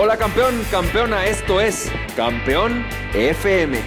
[0.00, 3.80] Hola campeón, campeona, esto es Campeón FM,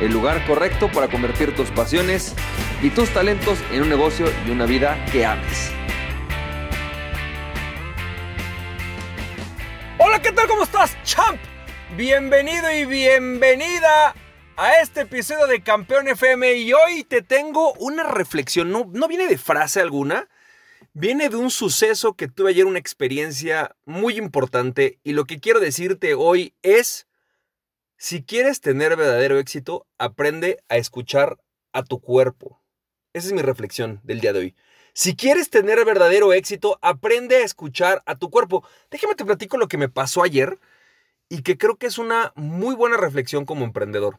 [0.00, 2.36] el lugar correcto para convertir tus pasiones
[2.80, 5.72] y tus talentos en un negocio y una vida que ames.
[9.98, 10.46] Hola, ¿qué tal?
[10.46, 11.40] ¿Cómo estás, champ?
[11.96, 14.14] Bienvenido y bienvenida
[14.56, 19.26] a este episodio de Campeón FM y hoy te tengo una reflexión, no, no viene
[19.26, 20.28] de frase alguna,
[20.92, 25.60] viene de un suceso que tuve ayer, una experiencia muy importante y lo que quiero
[25.60, 27.06] decirte hoy es,
[27.96, 31.38] si quieres tener verdadero éxito, aprende a escuchar
[31.72, 32.60] a tu cuerpo.
[33.12, 34.56] Esa es mi reflexión del día de hoy.
[34.92, 38.66] Si quieres tener verdadero éxito, aprende a escuchar a tu cuerpo.
[38.90, 40.58] Déjame te platico lo que me pasó ayer
[41.28, 44.18] y que creo que es una muy buena reflexión como emprendedor.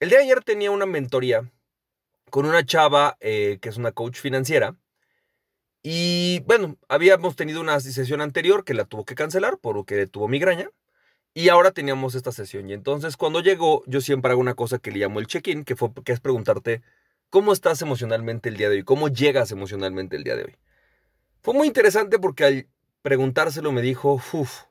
[0.00, 1.52] El día de ayer tenía una mentoría
[2.30, 4.76] con una chava eh, que es una coach financiera
[5.82, 10.70] y bueno, habíamos tenido una sesión anterior que la tuvo que cancelar porque tuvo migraña.
[11.34, 12.68] Y ahora teníamos esta sesión.
[12.68, 15.74] Y entonces cuando llegó, yo siempre hago una cosa que le llamo el check-in, que,
[16.04, 16.82] que es preguntarte
[17.30, 20.56] cómo estás emocionalmente el día de hoy, cómo llegas emocionalmente el día de hoy.
[21.42, 22.68] Fue muy interesante porque al
[23.02, 24.64] preguntárselo me dijo, uff.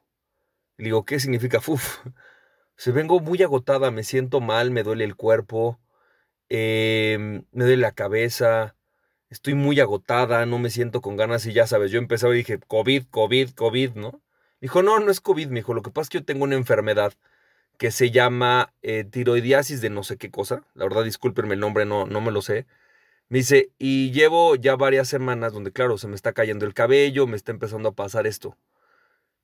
[0.78, 2.00] Le digo, ¿qué significa uff?
[2.76, 5.80] Se vengo muy agotada, me siento mal, me duele el cuerpo,
[6.50, 8.76] em, me duele la cabeza,
[9.32, 12.60] estoy muy agotada, no me siento con ganas y ya sabes, yo empezaba y dije,
[12.68, 14.22] COVID, COVID, COVID, ¿no?
[14.62, 16.56] Dijo, no, no es COVID, me dijo, lo que pasa es que yo tengo una
[16.56, 17.14] enfermedad
[17.78, 21.86] que se llama eh, tiroidiasis de no sé qué cosa, la verdad discúlpenme el nombre,
[21.86, 22.68] no, no me lo sé.
[23.30, 27.28] Me dice, y llevo ya varias semanas donde, claro, se me está cayendo el cabello,
[27.28, 28.58] me está empezando a pasar esto.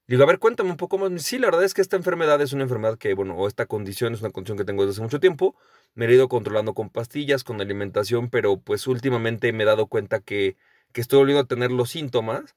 [0.07, 1.21] Digo, a ver, cuéntame un poco más.
[1.21, 4.13] Sí, la verdad es que esta enfermedad es una enfermedad que, bueno, o esta condición
[4.13, 5.55] es una condición que tengo desde hace mucho tiempo.
[5.95, 10.21] Me he ido controlando con pastillas, con alimentación, pero pues últimamente me he dado cuenta
[10.21, 10.55] que,
[10.93, 12.55] que estoy volviendo a tener los síntomas.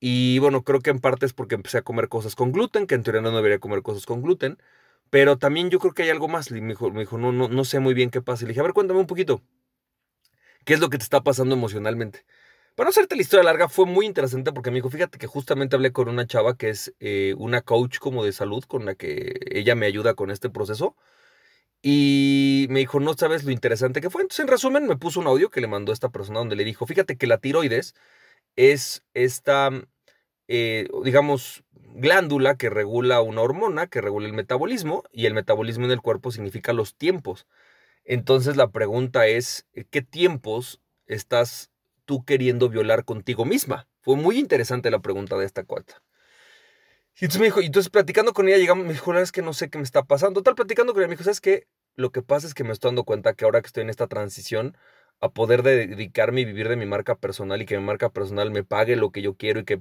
[0.00, 2.96] Y bueno, creo que en parte es porque empecé a comer cosas con gluten, que
[2.96, 4.58] en teoría no debería comer cosas con gluten.
[5.10, 6.50] Pero también yo creo que hay algo más.
[6.52, 8.44] Me dijo, me dijo no, no, no sé muy bien qué pasa.
[8.44, 9.42] Y le dije, a ver, cuéntame un poquito.
[10.64, 12.24] ¿Qué es lo que te está pasando emocionalmente?
[12.76, 15.76] Para no hacerte la historia larga, fue muy interesante porque me dijo, fíjate que justamente
[15.76, 19.40] hablé con una chava que es eh, una coach como de salud con la que
[19.50, 20.94] ella me ayuda con este proceso.
[21.82, 24.22] Y me dijo, no sabes lo interesante que fue.
[24.22, 26.86] Entonces, en resumen, me puso un audio que le mandó esta persona donde le dijo,
[26.86, 27.94] fíjate que la tiroides
[28.56, 29.70] es esta,
[30.48, 31.64] eh, digamos,
[31.94, 36.30] glándula que regula una hormona, que regula el metabolismo, y el metabolismo en el cuerpo
[36.30, 37.46] significa los tiempos.
[38.04, 41.70] Entonces la pregunta es, ¿qué tiempos estás
[42.06, 43.88] tú queriendo violar contigo misma?
[44.00, 46.02] Fue muy interesante la pregunta de esta cuarta.
[47.18, 49.52] Y entonces me dijo, y entonces platicando con ella, llegamos, me dijo, es que no
[49.52, 50.40] sé qué me está pasando.
[50.40, 51.66] Total, platicando con ella, me dijo, ¿sabes qué?
[51.94, 54.06] Lo que pasa es que me estoy dando cuenta que ahora que estoy en esta
[54.06, 54.76] transición
[55.20, 58.64] a poder dedicarme y vivir de mi marca personal y que mi marca personal me
[58.64, 59.80] pague lo que yo quiero y que,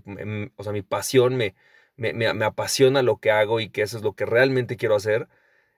[0.55, 1.55] o sea, mi pasión me,
[1.97, 5.27] me, me, apasiona lo que hago y que eso es lo que realmente quiero hacer.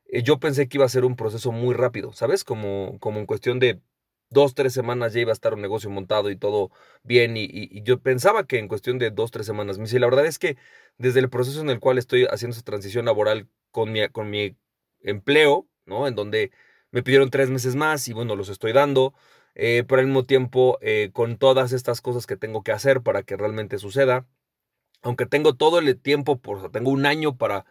[0.07, 2.43] Eh, yo pensé que iba a ser un proceso muy rápido, ¿sabes?
[2.43, 3.81] Como, como en cuestión de
[4.29, 6.71] dos, tres semanas ya iba a estar un negocio montado y todo
[7.03, 7.35] bien.
[7.37, 9.77] Y, yo pensaba que en cuestión de dos, tres semanas.
[9.77, 10.57] Me dice, la verdad es que
[10.97, 14.57] desde el proceso en el cual estoy haciendo esa transición laboral con mi, con mi
[15.01, 16.07] empleo, ¿no?
[16.07, 16.51] En donde
[16.91, 19.13] me pidieron tres meses más y bueno, los estoy dando.
[19.55, 23.23] Eh, pero al mismo tiempo, eh, con todas estas cosas que tengo que hacer para
[23.23, 24.27] que realmente suceda,
[25.01, 27.65] aunque tengo todo el tiempo, por, tengo un año para,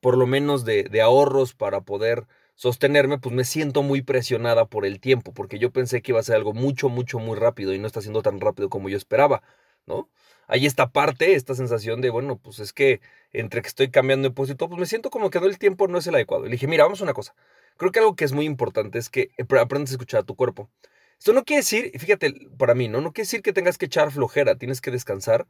[0.00, 4.86] por lo menos de, de ahorros para poder sostenerme, pues me siento muy presionada por
[4.86, 7.78] el tiempo, porque yo pensé que iba a ser algo mucho, mucho, muy rápido y
[7.78, 9.42] no está siendo tan rápido como yo esperaba,
[9.86, 10.08] ¿no?
[10.46, 13.00] Hay esta parte, esta sensación de, bueno, pues es que
[13.32, 16.06] entre que estoy cambiando de puesto pues me siento como que el tiempo no es
[16.06, 16.44] el adecuado.
[16.44, 17.34] Y le dije, mira, vamos a una cosa.
[17.76, 20.70] Creo que algo que es muy importante es que aprendas a escuchar a tu cuerpo.
[21.18, 23.00] Esto no quiere decir, fíjate, para mí, ¿no?
[23.00, 25.46] No quiere decir que tengas que echar flojera, tienes que descansar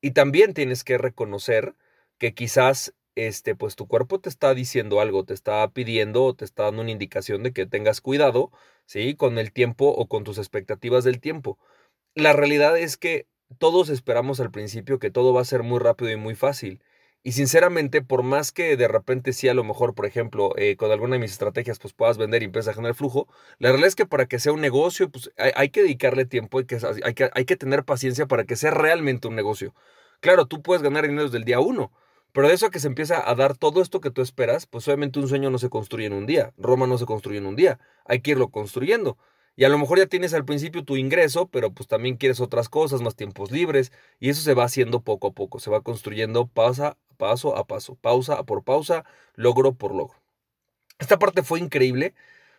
[0.00, 1.74] y también tienes que reconocer
[2.18, 2.94] que quizás
[3.26, 6.82] este, pues tu cuerpo te está diciendo algo, te está pidiendo o te está dando
[6.82, 8.50] una indicación de que tengas cuidado,
[8.86, 9.14] ¿sí?
[9.14, 11.58] Con el tiempo o con tus expectativas del tiempo.
[12.14, 13.26] La realidad es que
[13.58, 16.82] todos esperamos al principio que todo va a ser muy rápido y muy fácil.
[17.22, 20.90] Y sinceramente, por más que de repente sí a lo mejor, por ejemplo, eh, con
[20.92, 23.28] alguna de mis estrategias, pues puedas vender y empiezas a generar flujo,
[23.58, 26.66] la realidad es que para que sea un negocio, pues hay, que dedicarle tiempo, hay
[26.66, 29.74] que, hay, que, hay que tener paciencia para que sea realmente un negocio.
[30.20, 31.92] Claro, tú puedes ganar dinero desde el día uno,
[32.32, 35.18] pero de eso que se empieza a dar todo esto que tú esperas, pues obviamente
[35.18, 37.78] un sueño no se construye en un día, Roma no se construye en un día,
[38.04, 39.18] hay que irlo construyendo.
[39.56, 42.68] Y a lo mejor ya tienes al principio tu ingreso, pero pues también quieres otras
[42.68, 43.90] cosas, más tiempos libres,
[44.20, 47.96] y eso se va haciendo poco a poco, se va construyendo paso, paso a paso,
[47.96, 49.04] pausa por pausa,
[49.34, 50.22] logro por logro.
[51.00, 52.14] Esta parte fue increíble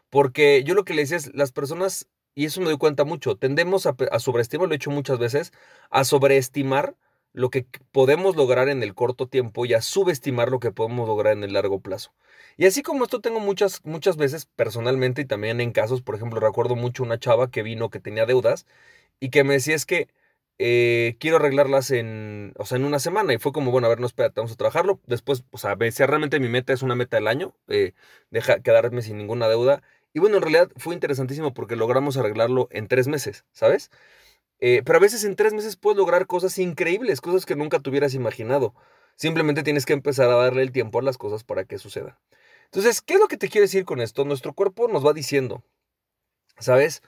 [0.10, 3.38] porque yo lo que le decía es, las personas, y eso me doy cuenta mucho,
[3.38, 5.54] tendemos a, a sobreestimar, lo he hecho muchas veces,
[5.90, 6.96] a sobreestimar
[7.34, 11.34] lo que podemos lograr en el corto tiempo y a subestimar lo que podemos lograr
[11.34, 12.14] en el largo plazo.
[12.58, 16.40] Y así como esto tengo muchas, muchas veces personalmente y también en casos, por ejemplo,
[16.40, 18.66] recuerdo mucho una chava que vino que tenía deudas
[19.20, 20.10] y que me decía es que
[20.60, 23.34] eh, quiero arreglarlas en, o sea, en una semana.
[23.34, 25.00] Y fue como, bueno, a ver, no, espérate, vamos a trabajarlo.
[25.08, 27.94] Después, o sea, si realmente mi meta es una meta del año, eh,
[28.30, 29.82] deja quedarme sin ninguna deuda.
[30.14, 33.92] Y bueno, en realidad fue interesantísimo porque logramos arreglarlo en tres meses, ¿sabes?
[34.60, 37.90] Eh, pero a veces en tres meses puedes lograr cosas increíbles, cosas que nunca te
[37.90, 38.74] hubieras imaginado.
[39.16, 42.20] Simplemente tienes que empezar a darle el tiempo a las cosas para que suceda.
[42.66, 44.26] Entonces, ¿qué es lo que te quiero decir con esto?
[44.26, 45.64] Nuestro cuerpo nos va diciendo,
[46.60, 47.02] ¿sabes?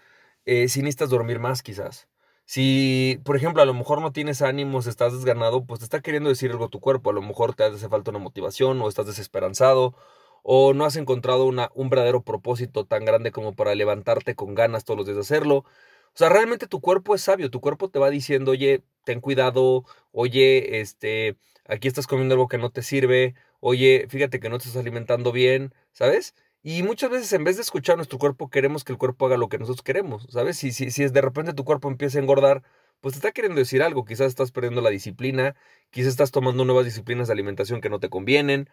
[0.46, 2.08] Eh, si necesitas dormir más, quizás.
[2.46, 6.30] Si, por ejemplo, a lo mejor no tienes ánimos, estás desganado, pues te está queriendo
[6.30, 7.12] decir algo tu cuerpo.
[7.12, 9.96] A lo mejor te hace falta una motivación o estás desesperanzado
[10.44, 14.84] o no has encontrado una, un verdadero propósito tan grande como para levantarte con ganas
[14.86, 15.66] todos los días de hacerlo.
[16.14, 19.86] O sea, realmente tu cuerpo es sabio, tu cuerpo te va diciendo, oye, ten cuidado,
[20.12, 24.66] oye, este, aquí estás comiendo algo que no te sirve, oye, fíjate que no te
[24.66, 26.36] estás alimentando bien, ¿sabes?
[26.64, 29.38] Y muchas veces en vez de escuchar a nuestro cuerpo, queremos que el cuerpo haga
[29.38, 30.58] lo que nosotros queremos, ¿sabes?
[30.58, 32.62] Si, si, si de repente tu cuerpo empieza a engordar,
[33.02, 35.56] pues te está queriendo decir algo, quizás estás perdiendo la disciplina,
[35.90, 38.70] quizás estás tomando nuevas disciplinas de alimentación que no te convienen.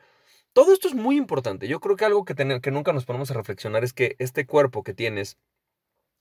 [0.52, 1.68] Todo esto es muy importante.
[1.68, 4.82] Yo creo que algo que, que nunca nos ponemos a reflexionar es que este cuerpo
[4.82, 5.38] que tienes,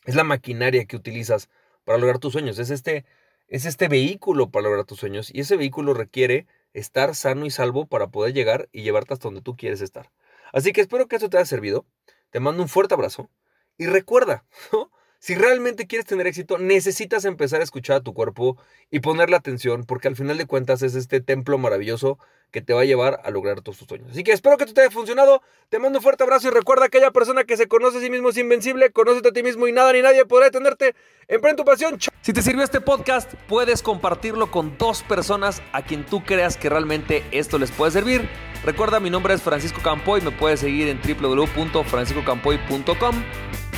[0.08, 1.50] es la maquinaria que utilizas
[1.84, 2.58] para lograr tus sueños.
[2.60, 3.06] Es este,
[3.50, 5.30] es este vehículo para lograr tus sueños.
[5.32, 9.42] Y ese vehículo requiere estar sano y salvo para poder llegar y llevarte hasta donde
[9.42, 10.10] tú quieres estar.
[10.54, 11.86] Así que espero que esto te haya servido.
[12.30, 13.30] Te mando un fuerte abrazo.
[13.78, 14.46] Y recuerda,
[15.28, 18.56] si realmente quieres tener éxito, necesitas empezar a escuchar a tu cuerpo
[18.90, 22.18] y ponerle atención, porque al final de cuentas es este templo maravilloso
[22.50, 24.12] que te va a llevar a lograr todos tus sueños.
[24.12, 25.42] Así que espero que te haya funcionado.
[25.68, 28.10] Te mando un fuerte abrazo y recuerda que aquella persona que se conoce a sí
[28.10, 30.96] mismo es invencible, conócete a ti mismo y nada ni nadie podrá detenerte.
[31.28, 32.00] Emprende tu pasión.
[32.22, 36.70] Si te sirvió este podcast, puedes compartirlo con dos personas a quien tú creas que
[36.70, 38.30] realmente esto les puede servir.
[38.64, 43.24] Recuerda, mi nombre es Francisco Campoy, me puedes seguir en www.franciscocampoy.com.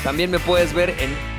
[0.03, 1.38] También me puedes ver en